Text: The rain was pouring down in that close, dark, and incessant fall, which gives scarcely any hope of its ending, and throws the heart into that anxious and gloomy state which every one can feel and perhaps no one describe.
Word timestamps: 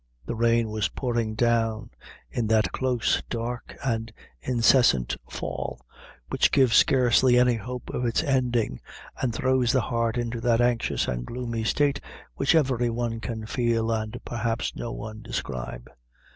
The 0.25 0.33
rain 0.33 0.69
was 0.71 0.89
pouring 0.89 1.35
down 1.35 1.91
in 2.31 2.47
that 2.47 2.71
close, 2.71 3.21
dark, 3.29 3.77
and 3.85 4.11
incessant 4.41 5.15
fall, 5.29 5.79
which 6.29 6.51
gives 6.51 6.75
scarcely 6.75 7.37
any 7.37 7.53
hope 7.53 7.91
of 7.91 8.03
its 8.07 8.23
ending, 8.23 8.81
and 9.21 9.31
throws 9.31 9.71
the 9.71 9.81
heart 9.81 10.17
into 10.17 10.41
that 10.41 10.59
anxious 10.59 11.07
and 11.07 11.23
gloomy 11.23 11.63
state 11.65 12.01
which 12.33 12.55
every 12.55 12.89
one 12.89 13.19
can 13.19 13.45
feel 13.45 13.91
and 13.91 14.19
perhaps 14.25 14.75
no 14.75 14.91
one 14.91 15.21
describe. 15.21 15.87